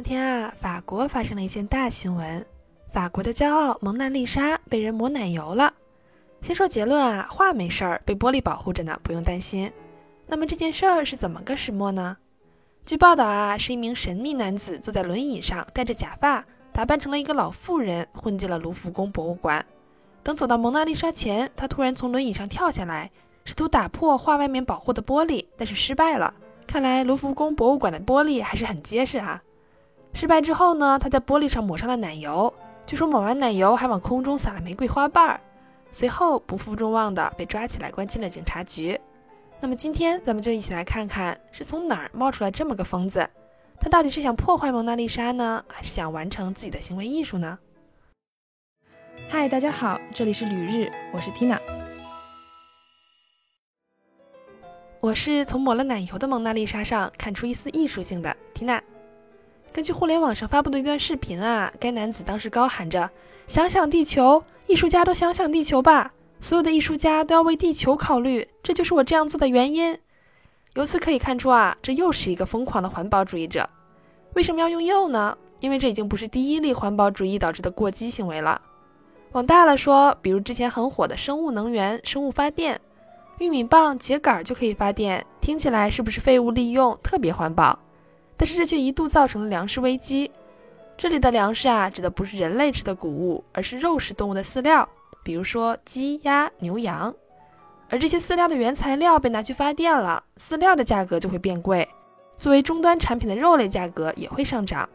[0.00, 2.42] 两天啊，法国发生了一件大新闻，
[2.90, 5.74] 法国的骄傲蒙娜丽莎被人抹奶油了。
[6.40, 9.70] 先说结论啊，画没事儿，被玻璃保护着呢，不用担心。
[10.26, 12.16] 那么这件事儿是怎么个始末呢？
[12.86, 16.42] 据报道啊，是一名神秘男子坐在轮椅上，戴着假发，
[16.72, 19.62] 打扮成了一个老妇人，混进了卢浮宫博物馆。
[20.22, 23.10] 等走到蒙娜丽莎前，他突然从轮椅上跳下来，
[23.44, 26.32] 试图打破画外面保护的玻璃，但是失败了。
[26.66, 29.42] 看来卢浮宫博物馆的玻璃还是很结实啊。
[30.12, 32.52] 失败之后呢，他在玻璃上抹上了奶油，
[32.86, 35.40] 据说抹完奶油还往空中撒了玫瑰花瓣儿。
[35.92, 39.00] 随后不负众望的被抓起来关进了警察局。
[39.60, 43.28] 那么今天咱们就一起来看看是从哪儿冒出来这么个疯子，
[43.80, 47.58] 他到底是想破坏蒙娜丽莎呢，还是想完成自己的行为艺术呢？
[49.28, 51.58] 嗨，大家好，这里是旅日，我是 Tina。
[55.00, 58.80] 我是从抹了奶油的蒙娜丽莎上看出一丝艺术性的 Tina。
[59.72, 63.08] 根据互联网上发布的一段视频啊，该男子当时高喊着
[63.46, 66.12] ：“想想地球，艺术家都想想地球吧！
[66.40, 69.96] 所有的艺术家都要为地球考虑，这就是我这样做的原因。”
[70.74, 73.68] 由此可以看出啊，这又是一个疯狂的环保主义者。
[74.34, 75.38] 为什么要用“又”呢？
[75.60, 78.60] 因为这已经不是第一例环保主义导致的过激行为了。
[79.32, 82.80] 往大了说，比如之前很火的生物能源、生物发电，
[83.38, 87.78] 玉米棒、秸秆就可以发电，听起来是不是废物利用，特别环保？
[88.40, 90.30] 但是这却一度造成了粮食危机。
[90.96, 94.88] 这里的粮食啊，指的不是人类吃的谷物，而是肉食动物的饲料，
[95.22, 97.14] 比如说鸡、鸭、牛、羊。
[97.90, 101.86] 而这些饲料的原材料被拿去发电了，饲料的价格就会变贵，
[102.38, 104.88] 作为终端产品的肉类价格也会上涨。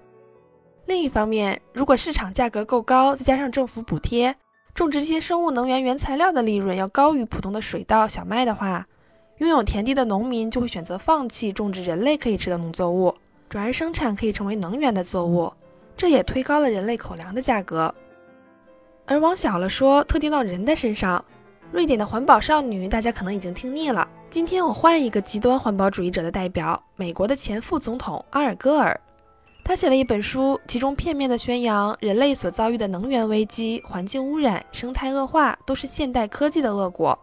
[0.88, 4.36] 另一方面，如果市场价格够高，再加上政府补贴，
[4.74, 8.88] 种植这些生物能源原材料的利润要高于普通的水稻、小麦的话，
[9.38, 13.14] 拥有田地的农民就会选择放弃种植人类可以吃的农作物。
[13.50, 15.52] 转而生产可以成为能源的作物，
[15.96, 17.94] 这也推高了人类口粮的价格。
[19.06, 21.24] 而往小了说，特定到人的身上，
[21.72, 24.08] 瑞典的环保少女大家可能已经听腻了。
[24.30, 29.00] 今天我换一个极端环保主义者的代表，美国的前副总统阿尔戈尔。
[29.64, 37.18] 他写了一本书，其中片面的宣扬人类所遭遇的能源危机、环境污染、生态恶化都是现代科技的恶果，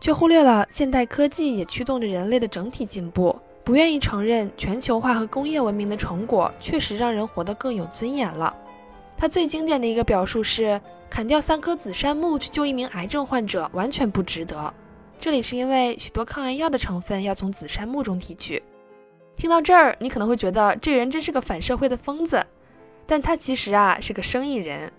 [0.00, 3.38] 却忽略了现代科技也驱动着人类的整体进步。
[3.64, 8.54] 不愿意承认全球化和工业文明的成果确实让人活得更有尊严了。
[9.16, 14.72] 他最经典的一个表述是：砍掉三棵紫杉木去救一名癌症患者，完全不值得。
[15.20, 18.60] 这里是因为许多抗癌药的成分要从紫杉木中提取。
[19.36, 22.44] 听到这儿，你可能会觉得这人真是个反社会的疯子，
[23.06, 24.92] 但他其实啊是个生意人。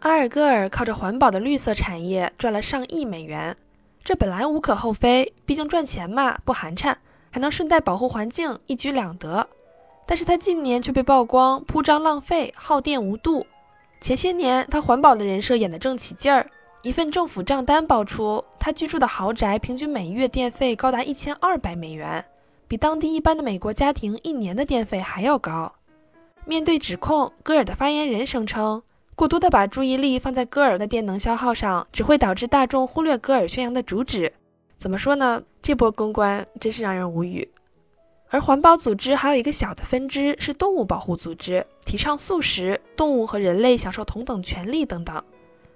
[0.00, 3.54] 阿尔戈尔靠着环保的绿色产业赚了上亿美元，
[4.02, 6.96] 这本来无可厚非，毕竟赚钱嘛，不寒碜。
[7.30, 9.48] 还能顺带保护环境，一举两得。
[10.06, 13.46] 但是他近年却被曝光铺张浪费、耗电无度。
[14.00, 16.48] 前些年他环保的人设演得正起劲儿，
[16.82, 22.24] 一份政府账单爆出，他居住的豪宅平均每月电费高达一千二百美元，
[22.66, 25.72] 比当地一般的美国家庭一年的电费还要高。
[26.46, 28.82] 面对指控，戈尔的发言人声称，
[29.14, 34.32] 过多的把注意力放在戈尔的电能消耗上，只会导致大众忽略戈尔宣扬的主旨。
[34.78, 35.42] 怎么说呢？
[35.68, 37.46] 这波公关真是让人无语。
[38.30, 45.22] 而环保组织还有一个小的分支是动物保护组织，提倡素食，动物和人类享受同等权利等等。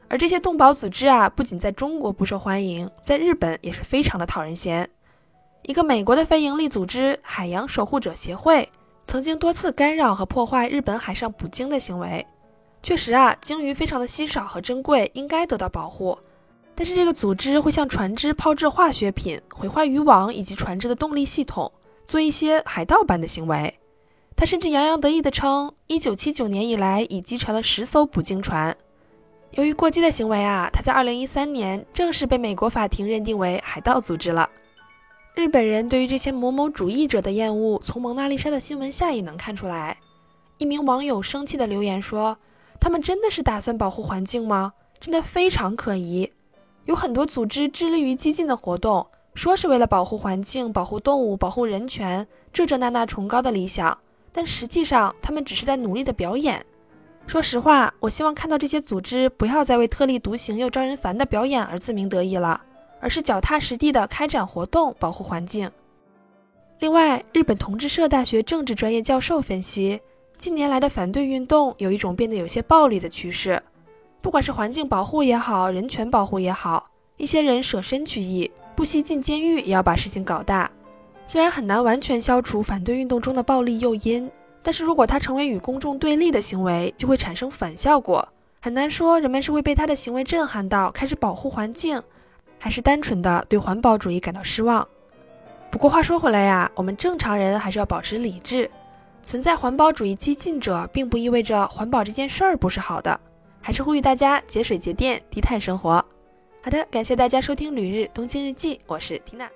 [0.09, 4.89] 而这些动保组织啊，不仅在中国不受欢迎，在日本也是非常的讨人嫌。
[5.65, 8.67] 一个美国的非营利组织——海洋守护者协会，
[9.07, 12.27] 曾经多次干扰和破坏日本海上捕鲸的行为。
[12.83, 16.19] 确实啊，鲸鱼非常的稀少和珍贵，应该得到保护。
[16.75, 21.71] 但是这个组织会向船只抛掷化学品，毁坏渔网以及船只的动力系统，
[22.07, 23.79] 做一些海盗般的行为。
[24.35, 28.77] 他甚至洋洋得意地称，1979年以来已击沉了十艘捕鲸船。
[29.53, 34.49] 由于过激的行为啊，他在2013年正式被美国法庭认定为海盗组织了。
[35.35, 39.99] 日本人对于这些某某主义者的厌恶，从蒙娜丽莎的新闻下也能看出来。
[40.57, 42.39] 一名网友生气地留言说
[42.81, 44.73] ：“他们真的是打算保护环境吗？
[44.99, 46.33] 真的非常可疑。”
[46.85, 53.97] 有很多组织致力于激进的活动，说是为了保护环境、保护动物、保护人权，这这那那崇高的理想，
[54.33, 56.65] 但实际上他们只是在努力的表演。
[57.27, 62.61] 说实话，我希望看到这些组织不要再为特立独行又招人烦的表演而自鸣得意了，
[63.01, 65.71] 而是脚踏实地的开展活动，保护环境。
[66.81, 70.01] 另外，日本同志社大学政治专业教授分析，
[70.37, 73.63] 近年来的反对运动有一种变得有些暴力的趋势。
[74.23, 80.71] 不管是环境保护也好，人权保护也好，一些人舍身取义，不惜进监狱也要把事情搞大。
[81.27, 84.31] 虽然很难完全消除反对运动中的暴力诱因，
[84.63, 88.27] 但是如果它成为与公众对立的行为，就会产生反效果。
[88.61, 92.01] 很难说人们是会被他的行为震撼到开始保护环境，
[92.61, 94.87] 还是单纯的对环保主义感到失望。
[95.69, 98.71] 不过话说回来呀，我们正常人还是要保持理智。
[99.25, 103.19] 存在环保主义激进者，并不意味着环保这件事儿不是好的。
[103.63, 106.05] 还是呼吁大家节水节电，低碳生活。
[106.61, 109.49] 好的，感谢大家收听《旅日东京日记》，我是缇娜。